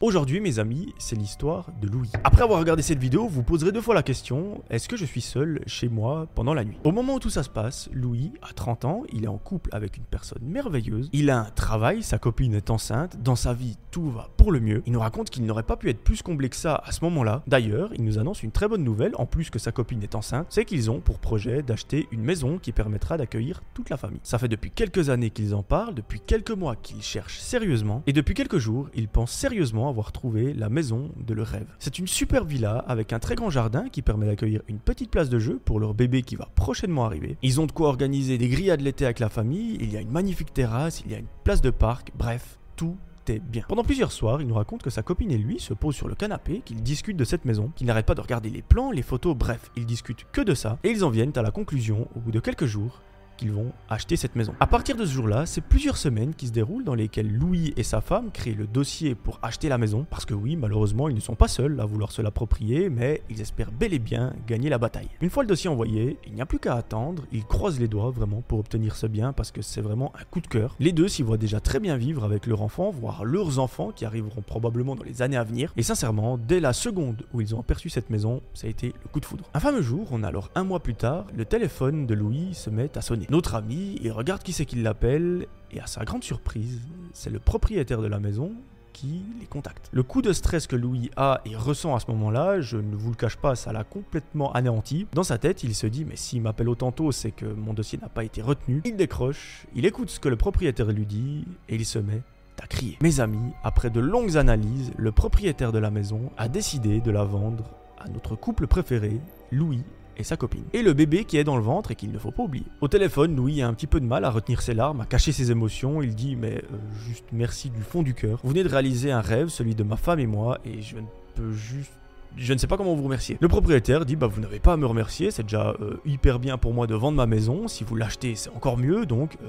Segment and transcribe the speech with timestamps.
[0.00, 2.10] Aujourd'hui, mes amis, c'est l'histoire de Louis.
[2.24, 5.20] Après avoir regardé cette vidéo, vous poserez deux fois la question est-ce que je suis
[5.20, 6.76] seul chez moi pendant la nuit?
[6.82, 9.70] Au moment où tout ça se passe, Louis a 30 ans, il est en couple
[9.72, 13.76] avec une personne merveilleuse, il a un travail, sa copine est enceinte, dans sa vie,
[13.92, 14.82] tout va pour le mieux.
[14.84, 17.42] Il nous raconte qu'il n'aurait pas pu être plus comblé que ça à ce moment-là.
[17.46, 20.48] D'ailleurs, il nous annonce une très bonne nouvelle, en plus que sa copine est enceinte,
[20.50, 24.20] c'est qu'ils ont pour projet d'acheter une maison qui permettra d'accueillir toute la famille.
[24.24, 28.12] Ça fait depuis quelques années qu'ils en parlent, depuis quelques mois qu'ils cherchent sérieusement, et
[28.12, 31.74] depuis quelques jours, ils pensent sérieusement avoir trouvé la maison de leur rêve.
[31.78, 35.28] C'est une super villa avec un très grand jardin qui permet d'accueillir une petite place
[35.28, 37.36] de jeu pour leur bébé qui va prochainement arriver.
[37.42, 40.10] Ils ont de quoi organiser des grillades l'été avec la famille, il y a une
[40.10, 42.96] magnifique terrasse, il y a une place de parc, bref, tout
[43.32, 43.64] bien.
[43.68, 46.14] Pendant plusieurs soirs, il nous raconte que sa copine et lui se posent sur le
[46.14, 49.34] canapé, qu'ils discutent de cette maison, qu'ils n'arrêtent pas de regarder les plans, les photos,
[49.34, 52.30] bref, ils discutent que de ça, et ils en viennent à la conclusion, au bout
[52.30, 53.00] de quelques jours,
[53.36, 54.54] qu'ils vont acheter cette maison.
[54.60, 57.82] À partir de ce jour-là, c'est plusieurs semaines qui se déroulent dans lesquelles Louis et
[57.82, 61.20] sa femme créent le dossier pour acheter la maison, parce que oui, malheureusement, ils ne
[61.20, 64.78] sont pas seuls à vouloir se l'approprier, mais ils espèrent bel et bien gagner la
[64.78, 65.08] bataille.
[65.20, 68.10] Une fois le dossier envoyé, il n'y a plus qu'à attendre, ils croisent les doigts
[68.10, 70.76] vraiment pour obtenir ce bien, parce que c'est vraiment un coup de cœur.
[70.80, 74.04] Les deux s'y voient déjà très bien vivre avec leur enfant, voire leurs enfants qui
[74.04, 77.60] arriveront probablement dans les années à venir, et sincèrement, dès la seconde où ils ont
[77.60, 79.44] aperçu cette maison, ça a été le coup de foudre.
[79.54, 82.70] Un fameux jour, on a alors un mois plus tard, le téléphone de Louis se
[82.70, 83.23] met à sonner.
[83.30, 86.80] Notre ami, il regarde qui c'est qui l'appelle, et à sa grande surprise,
[87.12, 88.52] c'est le propriétaire de la maison
[88.92, 89.90] qui les contacte.
[89.92, 93.10] Le coup de stress que Louis a et ressent à ce moment-là, je ne vous
[93.10, 95.06] le cache pas, ça l'a complètement anéanti.
[95.12, 97.98] Dans sa tête, il se dit mais s'il m'appelle autant tôt, c'est que mon dossier
[98.00, 98.82] n'a pas été retenu.
[98.84, 102.22] Il décroche, il écoute ce que le propriétaire lui dit et il se met
[102.62, 102.96] à crier.
[103.02, 107.24] Mes amis, après de longues analyses, le propriétaire de la maison a décidé de la
[107.24, 107.64] vendre
[107.98, 109.20] à notre couple préféré,
[109.50, 109.82] Louis
[110.16, 110.64] et sa copine.
[110.72, 112.66] Et le bébé qui est dans le ventre et qu'il ne faut pas oublier.
[112.80, 115.32] Au téléphone, Louis a un petit peu de mal à retenir ses larmes, à cacher
[115.32, 116.02] ses émotions.
[116.02, 116.76] Il dit mais euh,
[117.06, 118.40] juste merci du fond du cœur.
[118.42, 121.06] Vous venez de réaliser un rêve, celui de ma femme et moi, et je ne
[121.34, 121.92] peux juste
[122.36, 123.38] je ne sais pas comment vous remercier.
[123.40, 126.58] Le propriétaire dit bah vous n'avez pas à me remercier, c'est déjà euh, hyper bien
[126.58, 129.46] pour moi de vendre ma maison, si vous l'achetez c'est encore mieux, donc euh,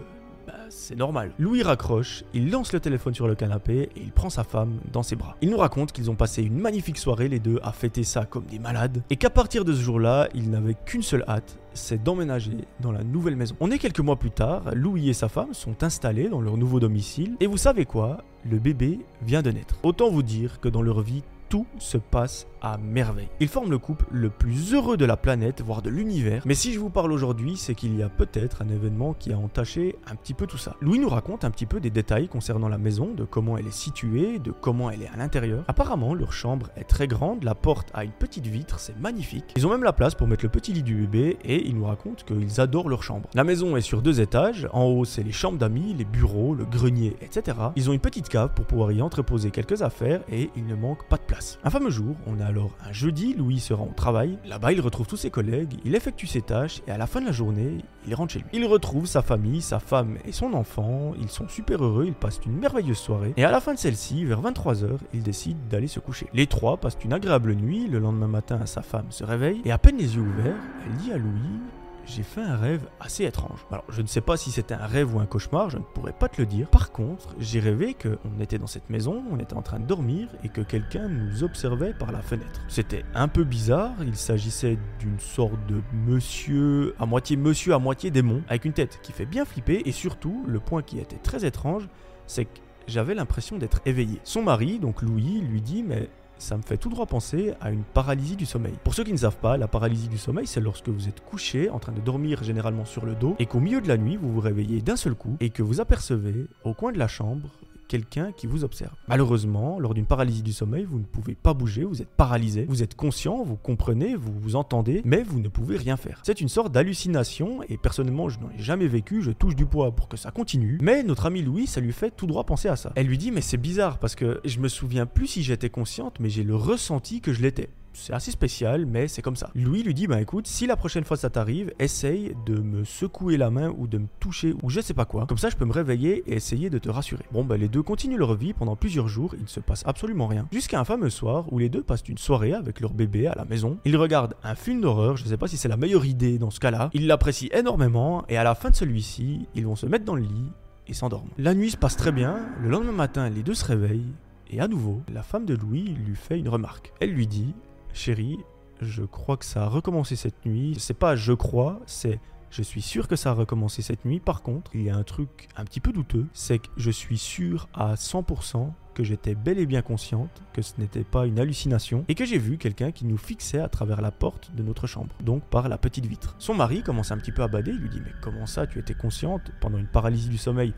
[0.75, 1.31] c'est normal.
[1.39, 5.03] Louis raccroche, il lance le téléphone sur le canapé et il prend sa femme dans
[5.03, 5.37] ses bras.
[5.41, 8.45] Il nous raconte qu'ils ont passé une magnifique soirée les deux à fêter ça comme
[8.45, 12.57] des malades et qu'à partir de ce jour-là, ils n'avaient qu'une seule hâte, c'est d'emménager
[12.81, 13.55] dans la nouvelle maison.
[13.59, 16.79] On est quelques mois plus tard, Louis et sa femme sont installés dans leur nouveau
[16.79, 18.23] domicile et vous savez quoi?
[18.43, 19.75] Le bébé vient de naître.
[19.81, 21.23] Autant vous dire que dans leur vie,
[21.55, 23.29] tout se passe à merveille.
[23.39, 26.41] Ils forment le couple le plus heureux de la planète, voire de l'univers.
[26.45, 29.37] Mais si je vous parle aujourd'hui, c'est qu'il y a peut-être un événement qui a
[29.37, 30.75] entaché un petit peu tout ça.
[30.81, 33.73] Louis nous raconte un petit peu des détails concernant la maison, de comment elle est
[33.73, 35.63] située, de comment elle est à l'intérieur.
[35.69, 39.53] Apparemment, leur chambre est très grande, la porte a une petite vitre, c'est magnifique.
[39.55, 41.85] Ils ont même la place pour mettre le petit lit du bébé et ils nous
[41.85, 43.29] racontent qu'ils adorent leur chambre.
[43.33, 46.65] La maison est sur deux étages, en haut c'est les chambres d'amis, les bureaux, le
[46.65, 47.57] grenier, etc.
[47.77, 51.07] Ils ont une petite cave pour pouvoir y entreposer quelques affaires et il ne manque
[51.07, 51.44] pas de place.
[51.63, 54.37] Un fameux jour, on a alors un jeudi, Louis se rend au travail.
[54.45, 57.25] Là-bas, il retrouve tous ses collègues, il effectue ses tâches et à la fin de
[57.25, 58.47] la journée, il rentre chez lui.
[58.53, 61.13] Il retrouve sa famille, sa femme et son enfant.
[61.19, 63.33] Ils sont super heureux, ils passent une merveilleuse soirée.
[63.37, 66.27] Et à la fin de celle-ci, vers 23h, il décide d'aller se coucher.
[66.33, 67.87] Les trois passent une agréable nuit.
[67.87, 71.11] Le lendemain matin, sa femme se réveille et à peine les yeux ouverts, elle dit
[71.11, 71.59] à Louis
[72.05, 73.65] j'ai fait un rêve assez étrange.
[73.71, 76.13] Alors, je ne sais pas si c'était un rêve ou un cauchemar, je ne pourrais
[76.13, 76.67] pas te le dire.
[76.69, 80.27] Par contre, j'ai rêvé qu'on était dans cette maison, on était en train de dormir
[80.43, 82.61] et que quelqu'un nous observait par la fenêtre.
[82.67, 88.11] C'était un peu bizarre, il s'agissait d'une sorte de monsieur, à moitié monsieur, à moitié
[88.11, 91.45] démon, avec une tête qui fait bien flipper et surtout, le point qui était très
[91.45, 91.87] étrange,
[92.27, 94.19] c'est que j'avais l'impression d'être éveillé.
[94.23, 97.83] Son mari, donc Louis, lui dit mais ça me fait tout droit penser à une
[97.83, 98.73] paralysie du sommeil.
[98.83, 101.69] Pour ceux qui ne savent pas, la paralysie du sommeil, c'est lorsque vous êtes couché,
[101.69, 104.31] en train de dormir généralement sur le dos, et qu'au milieu de la nuit, vous
[104.31, 107.49] vous réveillez d'un seul coup, et que vous apercevez, au coin de la chambre,
[107.87, 108.95] quelqu'un qui vous observe.
[109.07, 112.83] Malheureusement, lors d'une paralysie du sommeil, vous ne pouvez pas bouger, vous êtes paralysé, vous
[112.83, 116.21] êtes conscient, vous comprenez, vous vous entendez, mais vous ne pouvez rien faire.
[116.23, 119.91] C'est une sorte d'hallucination et personnellement, je n'en ai jamais vécu, je touche du poids
[119.91, 122.75] pour que ça continue, mais notre ami Louis, ça lui fait tout droit penser à
[122.75, 122.91] ça.
[122.95, 126.19] Elle lui dit mais c'est bizarre parce que je me souviens plus si j'étais consciente,
[126.19, 127.69] mais j'ai le ressenti que je l'étais.
[127.95, 129.49] C'est assez spécial, mais c'est comme ça.
[129.55, 133.37] Louis lui dit, bah écoute, si la prochaine fois ça t'arrive, essaye de me secouer
[133.37, 135.25] la main ou de me toucher ou je sais pas quoi.
[135.25, 137.23] Comme ça, je peux me réveiller et essayer de te rassurer.
[137.31, 140.27] Bon, bah les deux continuent leur vie pendant plusieurs jours, il ne se passe absolument
[140.27, 140.47] rien.
[140.51, 143.45] Jusqu'à un fameux soir où les deux passent une soirée avec leur bébé à la
[143.45, 143.77] maison.
[143.85, 146.59] Ils regardent un film d'horreur, je sais pas si c'est la meilleure idée dans ce
[146.59, 146.89] cas-là.
[146.93, 150.23] Ils l'apprécient énormément et à la fin de celui-ci, ils vont se mettre dans le
[150.23, 150.51] lit
[150.87, 151.29] et s'endorment.
[151.37, 154.13] La nuit se passe très bien, le lendemain matin, les deux se réveillent
[154.51, 156.93] et à nouveau, la femme de Louis lui fait une remarque.
[156.99, 157.53] Elle lui dit
[157.95, 158.39] Chérie,
[158.81, 160.75] je crois que ça a recommencé cette nuit.
[160.77, 162.19] C'est pas je crois, c'est
[162.51, 164.19] je suis sûr que ça a recommencé cette nuit.
[164.19, 167.17] Par contre, il y a un truc un petit peu douteux, c'est que je suis
[167.17, 172.05] sûr à 100% que j'étais bel et bien consciente que ce n'était pas une hallucination
[172.07, 175.15] et que j'ai vu quelqu'un qui nous fixait à travers la porte de notre chambre,
[175.21, 176.35] donc par la petite vitre.
[176.37, 178.79] Son mari commence un petit peu à bader, il lui dit mais comment ça tu
[178.79, 180.73] étais consciente pendant une paralysie du sommeil?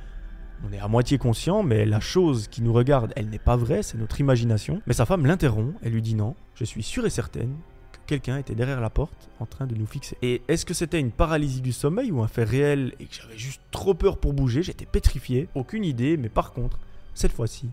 [0.65, 3.83] On est à moitié conscient, mais la chose qui nous regarde, elle n'est pas vraie,
[3.83, 4.81] c'est notre imagination.
[4.87, 7.55] Mais sa femme l'interrompt, elle lui dit non, je suis sûre et certaine
[7.91, 10.17] que quelqu'un était derrière la porte en train de nous fixer.
[10.21, 13.37] Et est-ce que c'était une paralysie du sommeil ou un fait réel et que j'avais
[13.37, 16.79] juste trop peur pour bouger, j'étais pétrifié, aucune idée, mais par contre,
[17.13, 17.69] cette fois-ci,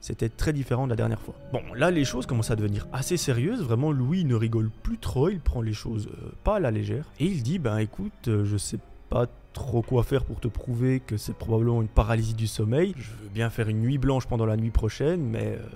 [0.00, 1.34] c'était très différent de la dernière fois.
[1.52, 3.62] Bon, là, les choses commencent à devenir assez sérieuses.
[3.62, 5.28] Vraiment, Louis ne rigole plus trop.
[5.28, 7.04] Il prend les choses euh, pas à la légère.
[7.18, 9.26] Et il dit Ben écoute, euh, je sais pas
[9.58, 12.94] trop quoi faire pour te prouver que c'est probablement une paralysie du sommeil.
[12.96, 15.66] Je veux bien faire une nuit blanche pendant la nuit prochaine, mais euh,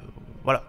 [0.45, 0.63] voilà,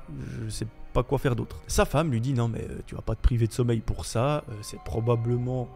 [0.44, 1.58] je sais pas quoi faire d'autre.
[1.68, 4.06] Sa femme lui dit non mais euh, tu vas pas te priver de sommeil pour
[4.06, 5.70] ça, euh, c'est probablement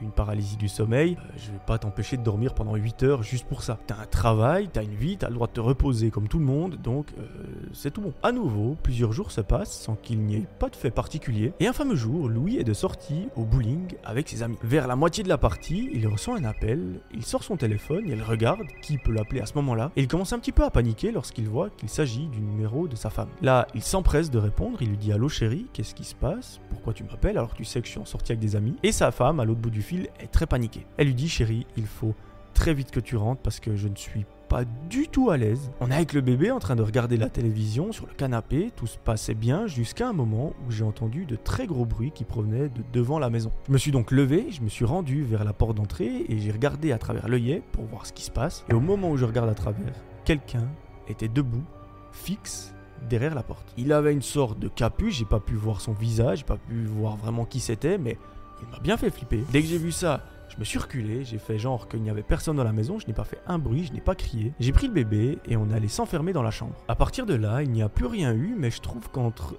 [0.00, 3.46] une paralysie du sommeil, euh, je vais pas t'empêcher de dormir pendant 8 heures juste
[3.46, 3.78] pour ça.
[3.86, 6.44] T'as un travail, t'as une vie, t'as le droit de te reposer comme tout le
[6.44, 7.24] monde, donc euh,
[7.72, 8.12] c'est tout bon.
[8.22, 11.66] À nouveau, plusieurs jours se passent sans qu'il n'y ait pas de fait particulier, et
[11.66, 14.58] un fameux jour, Louis est de sortie au bowling avec ses amis.
[14.62, 18.22] Vers la moitié de la partie, il reçoit un appel, il sort son téléphone, il
[18.22, 21.12] regarde qui peut l'appeler à ce moment-là, et il commence un petit peu à paniquer
[21.12, 23.28] lorsqu'il voit qu'il s'agit du numéro de sa femme.
[23.42, 26.60] Là, il s'empresse de répondre, il lui dit Allô chérie, qu'est-ce qui se passe?
[26.70, 28.76] Pourquoi tu m'appelles alors que tu sais que je suis en sortie avec des amis?
[28.82, 30.86] Et sa femme, à l'autre bout du est très paniquée.
[30.96, 32.14] Elle lui dit Chérie, il faut
[32.54, 35.70] très vite que tu rentres parce que je ne suis pas du tout à l'aise.
[35.80, 38.88] On est avec le bébé en train de regarder la télévision sur le canapé, tout
[38.88, 42.68] se passait bien jusqu'à un moment où j'ai entendu de très gros bruits qui provenaient
[42.68, 43.52] de devant la maison.
[43.68, 46.50] Je me suis donc levé, je me suis rendu vers la porte d'entrée et j'ai
[46.50, 48.64] regardé à travers l'œillet pour voir ce qui se passe.
[48.68, 49.94] Et au moment où je regarde à travers,
[50.24, 50.68] quelqu'un
[51.08, 51.64] était debout,
[52.12, 52.74] fixe,
[53.08, 53.72] derrière la porte.
[53.78, 56.84] Il avait une sorte de capuche, j'ai pas pu voir son visage, j'ai pas pu
[56.84, 58.18] voir vraiment qui c'était, mais
[58.62, 59.44] il m'a bien fait flipper.
[59.50, 62.22] Dès que j'ai vu ça, je me suis reculé, j'ai fait genre qu'il n'y avait
[62.22, 64.52] personne dans la maison, je n'ai pas fait un bruit, je n'ai pas crié.
[64.58, 66.74] J'ai pris le bébé et on allé s'enfermer dans la chambre.
[66.88, 69.54] À partir de là, il n'y a plus rien eu, mais je trouve qu'entre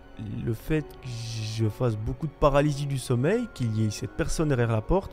[0.45, 1.07] le fait que
[1.55, 5.11] je fasse beaucoup de paralysie du sommeil, qu'il y ait cette personne derrière la porte,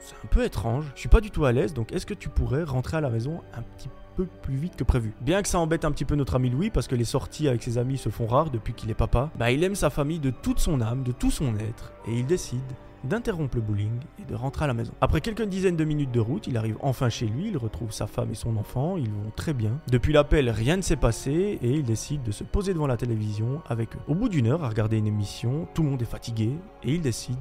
[0.00, 0.84] c'est un peu étrange.
[0.94, 3.10] Je suis pas du tout à l'aise, donc est-ce que tu pourrais rentrer à la
[3.10, 5.14] maison un petit peu plus vite que prévu?
[5.22, 7.62] Bien que ça embête un petit peu notre ami Louis, parce que les sorties avec
[7.62, 10.30] ses amis se font rares depuis qu'il est papa, bah il aime sa famille de
[10.30, 12.60] toute son âme, de tout son être, et il décide
[13.04, 14.92] d'interrompre le bowling et de rentrer à la maison.
[15.00, 18.06] Après quelques dizaines de minutes de route, il arrive enfin chez lui, il retrouve sa
[18.06, 19.78] femme et son enfant, ils vont très bien.
[19.90, 23.60] Depuis l'appel, rien ne s'est passé et il décide de se poser devant la télévision
[23.68, 24.00] avec eux.
[24.08, 26.50] Au bout d'une heure à regarder une émission, tout le monde est fatigué
[26.82, 27.36] et il décide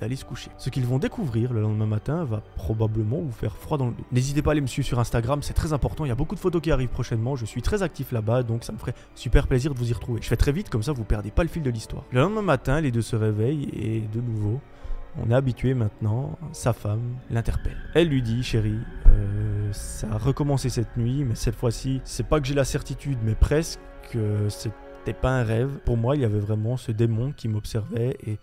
[0.00, 0.50] d'aller se coucher.
[0.56, 4.04] Ce qu'ils vont découvrir le lendemain matin va probablement vous faire froid dans le dos.
[4.12, 6.34] N'hésitez pas à aller me suivre sur Instagram, c'est très important, il y a beaucoup
[6.34, 9.46] de photos qui arrivent prochainement, je suis très actif là-bas, donc ça me ferait super
[9.46, 10.22] plaisir de vous y retrouver.
[10.22, 12.04] Je fais très vite, comme ça vous perdez pas le fil de l'histoire.
[12.12, 14.60] Le lendemain matin, les deux se réveillent et de nouveau,
[15.18, 17.76] on est habitué maintenant, sa femme l'interpelle.
[17.94, 18.78] Elle lui dit, chérie,
[19.08, 23.18] euh, ça a recommencé cette nuit, mais cette fois-ci, c'est pas que j'ai la certitude,
[23.22, 23.80] mais presque
[24.10, 25.78] que c'était pas un rêve.
[25.84, 28.38] Pour moi, il y avait vraiment ce démon qui m'observait et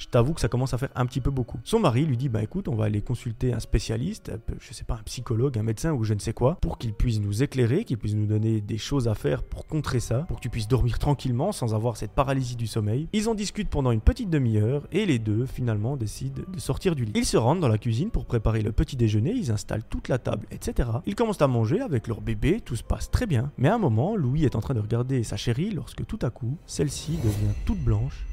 [0.00, 1.60] je t'avoue que ça commence à faire un petit peu beaucoup.
[1.62, 4.94] Son mari lui dit bah écoute, on va aller consulter un spécialiste, je sais pas,
[4.94, 7.98] un psychologue, un médecin ou je ne sais quoi, pour qu'il puisse nous éclairer, qu'il
[7.98, 10.98] puisse nous donner des choses à faire pour contrer ça, pour que tu puisses dormir
[10.98, 13.08] tranquillement sans avoir cette paralysie du sommeil.
[13.12, 17.04] Ils en discutent pendant une petite demi-heure et les deux finalement décident de sortir du
[17.04, 17.12] lit.
[17.14, 20.18] Ils se rendent dans la cuisine pour préparer le petit déjeuner, ils installent toute la
[20.18, 20.88] table, etc.
[21.04, 23.52] Ils commencent à manger avec leur bébé, tout se passe très bien.
[23.58, 26.30] Mais à un moment, Louis est en train de regarder sa chérie lorsque tout à
[26.30, 28.24] coup, celle-ci devient toute blanche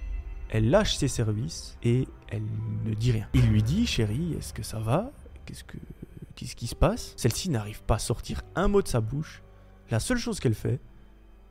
[0.49, 2.43] elle lâche ses services et elle
[2.85, 3.27] ne dit rien.
[3.33, 5.11] Il lui dit Chérie, est-ce que ça va?
[5.45, 5.77] Qu'est-ce que
[6.35, 7.13] qu'est-ce qui se passe?
[7.17, 9.41] Celle-ci n'arrive pas à sortir un mot de sa bouche.
[9.89, 10.79] La seule chose qu'elle fait,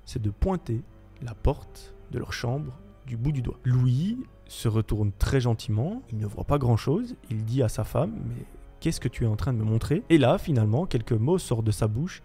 [0.04, 0.82] c'est de pointer
[1.22, 3.58] la porte de leur chambre du bout du doigt.
[3.64, 8.12] Louis se retourne très gentiment, il ne voit pas grand-chose, il dit à sa femme
[8.28, 8.44] Mais
[8.80, 10.02] qu'est-ce que tu es en train de me montrer?
[10.08, 12.22] Et là, finalement, quelques mots sortent de sa bouche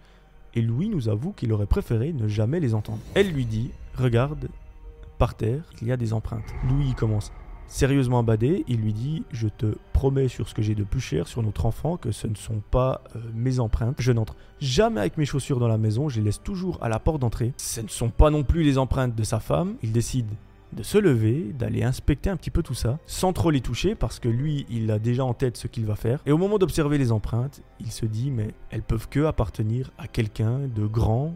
[0.54, 3.00] et Louis nous avoue qu'il aurait préféré ne jamais les entendre.
[3.14, 4.48] Elle lui dit Regarde,
[5.28, 6.54] terre, il y a des empreintes.
[6.68, 7.32] Louis commence
[7.66, 11.00] sérieusement à bader, il lui dit Je te promets sur ce que j'ai de plus
[11.00, 13.96] cher, sur notre enfant, que ce ne sont pas euh, mes empreintes.
[13.98, 16.98] Je n'entre jamais avec mes chaussures dans la maison, je les laisse toujours à la
[16.98, 17.52] porte d'entrée.
[17.56, 19.76] Ce ne sont pas non plus les empreintes de sa femme.
[19.82, 20.28] Il décide
[20.72, 24.18] de se lever, d'aller inspecter un petit peu tout ça, sans trop les toucher, parce
[24.18, 26.20] que lui, il a déjà en tête ce qu'il va faire.
[26.26, 30.08] Et au moment d'observer les empreintes, il se dit, mais elles peuvent que appartenir à
[30.08, 31.34] quelqu'un de grand,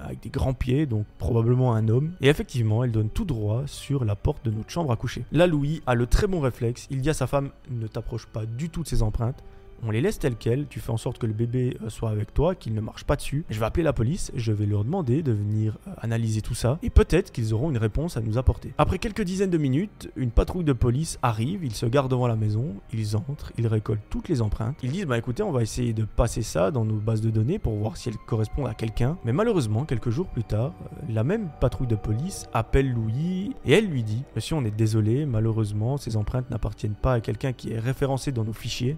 [0.00, 2.12] avec des grands pieds, donc probablement un homme.
[2.20, 5.24] Et effectivement, elle donne tout droit sur la porte de notre chambre à coucher.
[5.32, 6.86] Là, Louis a le très bon réflexe.
[6.90, 9.42] Il dit à sa femme ne t'approche pas du tout de ces empreintes
[9.82, 12.32] on les laisse telles quelles, tu fais en sorte que le bébé euh, soit avec
[12.32, 13.44] toi, qu'il ne marche pas dessus.
[13.50, 16.78] Je vais appeler la police, je vais leur demander de venir euh, analyser tout ça,
[16.82, 18.72] et peut-être qu'ils auront une réponse à nous apporter.
[18.78, 22.36] Après quelques dizaines de minutes, une patrouille de police arrive, ils se gardent devant la
[22.36, 24.76] maison, ils entrent, ils récoltent toutes les empreintes.
[24.82, 27.58] Ils disent, bah écoutez, on va essayer de passer ça dans nos bases de données
[27.58, 29.16] pour voir si elles correspondent à quelqu'un.
[29.24, 33.72] Mais malheureusement, quelques jours plus tard, euh, la même patrouille de police appelle Louis, et
[33.72, 37.72] elle lui dit, monsieur, on est désolé, malheureusement, ces empreintes n'appartiennent pas à quelqu'un qui
[37.72, 38.96] est référencé dans nos fichiers.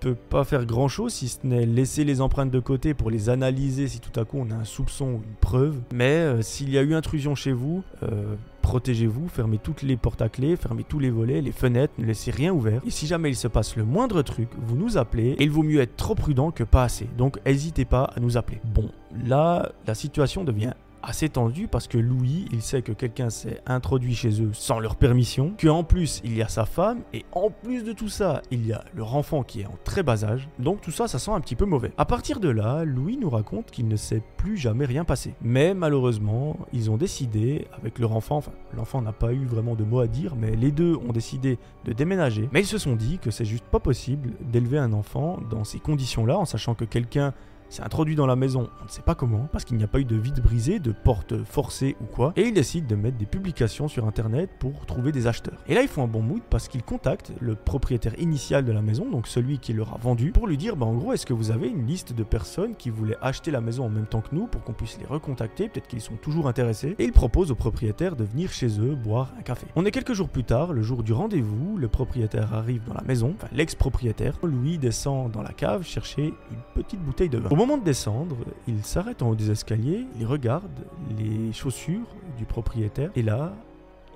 [0.00, 3.28] Peut pas faire grand chose si ce n'est laisser les empreintes de côté pour les
[3.28, 5.80] analyser si tout à coup on a un soupçon ou une preuve.
[5.92, 10.22] Mais euh, s'il y a eu intrusion chez vous, euh, protégez-vous, fermez toutes les portes
[10.22, 12.80] à clé, fermez tous les volets, les fenêtres, ne laissez rien ouvert.
[12.86, 15.62] Et si jamais il se passe le moindre truc, vous nous appelez et il vaut
[15.62, 17.08] mieux être trop prudent que pas assez.
[17.18, 18.60] Donc n'hésitez pas à nous appeler.
[18.64, 18.90] Bon,
[19.26, 24.14] là, la situation devient assez tendu parce que Louis, il sait que quelqu'un s'est introduit
[24.14, 27.84] chez eux sans leur permission, qu'en plus il y a sa femme et en plus
[27.84, 30.48] de tout ça, il y a leur enfant qui est en très bas âge.
[30.58, 31.92] Donc tout ça, ça sent un petit peu mauvais.
[31.98, 35.34] À partir de là, Louis nous raconte qu'il ne s'est plus jamais rien passé.
[35.42, 39.84] Mais malheureusement, ils ont décidé avec leur enfant, enfin l'enfant n'a pas eu vraiment de
[39.84, 42.48] mots à dire, mais les deux ont décidé de déménager.
[42.52, 45.78] Mais ils se sont dit que c'est juste pas possible d'élever un enfant dans ces
[45.78, 47.34] conditions-là en sachant que quelqu'un
[47.70, 50.00] s'est introduit dans la maison, on ne sait pas comment, parce qu'il n'y a pas
[50.00, 53.26] eu de vide brisé, de porte forcée ou quoi, et ils décident de mettre des
[53.26, 55.58] publications sur internet pour trouver des acheteurs.
[55.68, 58.82] Et là, ils font un bon mood parce qu'ils contactent le propriétaire initial de la
[58.82, 61.32] maison, donc celui qui leur a vendu, pour lui dire bah en gros, est-ce que
[61.32, 64.34] vous avez une liste de personnes qui voulaient acheter la maison en même temps que
[64.34, 67.54] nous pour qu'on puisse les recontacter, peut-être qu'ils sont toujours intéressés, et ils proposent au
[67.54, 69.66] propriétaire de venir chez eux boire un café.
[69.76, 73.02] On est quelques jours plus tard, le jour du rendez-vous, le propriétaire arrive dans la
[73.02, 77.48] maison, enfin l'ex-propriétaire, Louis descend dans la cave chercher une petite bouteille de vin.
[77.60, 78.36] Moment de descendre,
[78.66, 80.70] il s'arrête en haut des escaliers, il regarde
[81.18, 82.06] les chaussures
[82.38, 83.52] du propriétaire et là,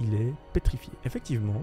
[0.01, 0.91] il est pétrifié.
[1.05, 1.61] Effectivement,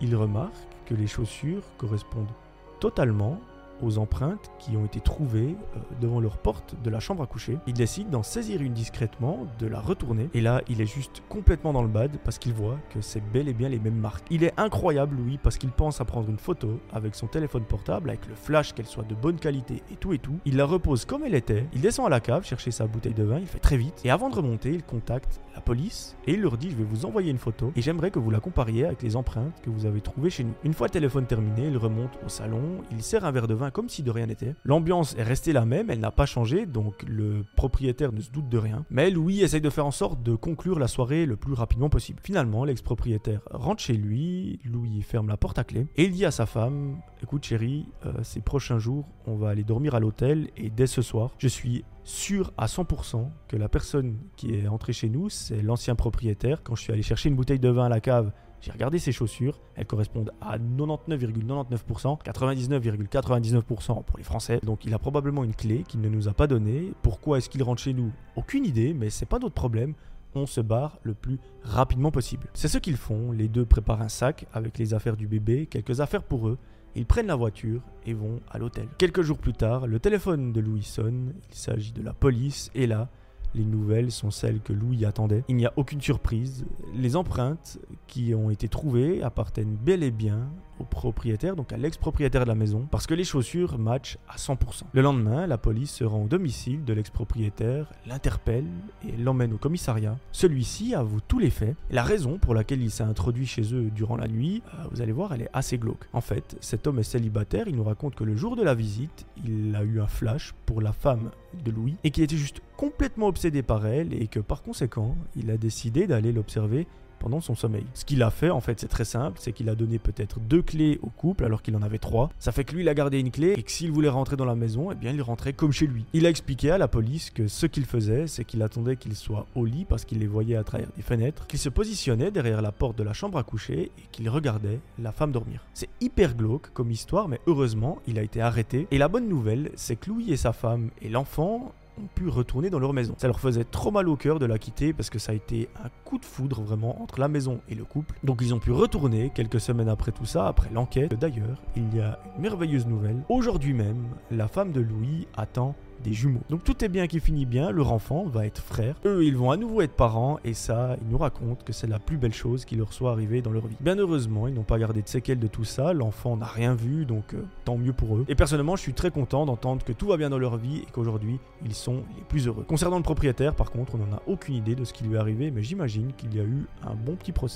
[0.00, 0.54] il remarque
[0.86, 2.32] que les chaussures correspondent
[2.80, 3.38] totalement
[3.82, 7.58] aux empreintes qui ont été trouvées euh, devant leur porte de la chambre à coucher.
[7.66, 11.72] Il décide d'en saisir une discrètement, de la retourner, et là il est juste complètement
[11.72, 14.26] dans le bad parce qu'il voit que c'est bel et bien les mêmes marques.
[14.30, 18.10] Il est incroyable lui parce qu'il pense à prendre une photo avec son téléphone portable
[18.10, 20.38] avec le flash qu'elle soit de bonne qualité et tout et tout.
[20.44, 23.24] Il la repose comme elle était, il descend à la cave chercher sa bouteille de
[23.24, 26.40] vin, il fait très vite, et avant de remonter il contacte la police et il
[26.40, 29.02] leur dit je vais vous envoyer une photo et j'aimerais que vous la compariez avec
[29.02, 30.54] les empreintes que vous avez trouvées chez nous.
[30.64, 33.67] Une fois le téléphone terminé, il remonte au salon, il sert un verre de vin
[33.70, 34.54] comme si de rien n'était.
[34.64, 38.48] L'ambiance est restée la même, elle n'a pas changé, donc le propriétaire ne se doute
[38.48, 38.84] de rien.
[38.90, 42.20] Mais Louis essaye de faire en sorte de conclure la soirée le plus rapidement possible.
[42.22, 46.30] Finalement, l'ex-propriétaire rentre chez lui, Louis ferme la porte à clé, et il dit à
[46.30, 50.70] sa femme, écoute chérie, euh, ces prochains jours, on va aller dormir à l'hôtel, et
[50.70, 55.10] dès ce soir, je suis sûr à 100% que la personne qui est entrée chez
[55.10, 56.62] nous, c'est l'ancien propriétaire.
[56.62, 59.12] Quand je suis allé chercher une bouteille de vin à la cave, j'ai regardé ses
[59.12, 64.60] chaussures, elles correspondent à 99,99%, 99,99% pour les Français.
[64.64, 66.92] Donc il a probablement une clé qu'il ne nous a pas donnée.
[67.02, 68.10] Pourquoi est-ce qu'il rentre chez nous?
[68.36, 69.94] Aucune idée, mais c'est pas notre problème.
[70.34, 72.48] On se barre le plus rapidement possible.
[72.52, 73.32] C'est ce qu'ils font.
[73.32, 76.58] Les deux préparent un sac avec les affaires du bébé, quelques affaires pour eux.
[76.94, 78.88] Ils prennent la voiture et vont à l'hôtel.
[78.98, 81.32] Quelques jours plus tard, le téléphone de Louis sonne.
[81.50, 83.08] Il s'agit de la police et là,
[83.54, 85.44] les nouvelles sont celles que Louis attendait.
[85.48, 86.64] Il n'y a aucune surprise.
[86.94, 90.50] Les empreintes qui ont été trouvées appartiennent bel et bien
[90.80, 94.82] au propriétaire, donc à l'ex-propriétaire de la maison, parce que les chaussures matchent à 100%.
[94.92, 98.66] Le lendemain, la police se rend au domicile de l'ex-propriétaire, l'interpelle
[99.06, 100.16] et l'emmène au commissariat.
[100.32, 101.76] Celui-ci avoue tous les faits.
[101.90, 105.12] La raison pour laquelle il s'est introduit chez eux durant la nuit, euh, vous allez
[105.12, 106.04] voir, elle est assez glauque.
[106.12, 109.26] En fait, cet homme est célibataire, il nous raconte que le jour de la visite,
[109.44, 111.30] il a eu un flash pour la femme
[111.64, 115.50] de Louis et qu'il était juste complètement obsédé par elle et que par conséquent, il
[115.50, 116.86] a décidé d'aller l'observer
[117.18, 117.84] pendant son sommeil.
[117.94, 120.62] Ce qu'il a fait, en fait, c'est très simple, c'est qu'il a donné peut-être deux
[120.62, 122.30] clés au couple alors qu'il en avait trois.
[122.38, 124.44] Ça fait que lui, il a gardé une clé et que s'il voulait rentrer dans
[124.44, 126.04] la maison, eh bien, il rentrait comme chez lui.
[126.12, 129.46] Il a expliqué à la police que ce qu'il faisait, c'est qu'il attendait qu'il soit
[129.54, 132.72] au lit parce qu'il les voyait à travers des fenêtres, qu'il se positionnait derrière la
[132.72, 135.64] porte de la chambre à coucher et qu'il regardait la femme dormir.
[135.74, 138.86] C'est hyper glauque comme histoire, mais heureusement, il a été arrêté.
[138.90, 142.70] Et la bonne nouvelle, c'est que Louis et sa femme et l'enfant ont pu retourner
[142.70, 143.14] dans leur maison.
[143.18, 145.68] Ça leur faisait trop mal au cœur de la quitter parce que ça a été
[145.84, 148.14] un coup de foudre vraiment entre la maison et le couple.
[148.24, 151.14] Donc ils ont pu retourner quelques semaines après tout ça, après l'enquête.
[151.14, 153.22] D'ailleurs, il y a une merveilleuse nouvelle.
[153.28, 156.42] Aujourd'hui même, la femme de Louis attend des jumeaux.
[156.50, 159.50] Donc tout est bien qui finit bien, leur enfant va être frère, eux ils vont
[159.50, 162.64] à nouveau être parents, et ça, ils nous racontent que c'est la plus belle chose
[162.64, 163.76] qui leur soit arrivée dans leur vie.
[163.80, 167.04] Bien heureusement, ils n'ont pas gardé de séquelles de tout ça, l'enfant n'a rien vu,
[167.04, 168.24] donc euh, tant mieux pour eux.
[168.28, 170.86] Et personnellement, je suis très content d'entendre que tout va bien dans leur vie et
[170.92, 172.64] qu'aujourd'hui, ils sont les plus heureux.
[172.66, 175.18] Concernant le propriétaire, par contre, on n'en a aucune idée de ce qui lui est
[175.18, 177.48] arrivé, mais j'imagine qu'il y a eu un bon petit procès.